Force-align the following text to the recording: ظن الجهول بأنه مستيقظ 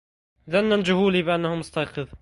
ظن 0.51 0.73
الجهول 0.73 1.23
بأنه 1.23 1.55
مستيقظ 1.55 2.07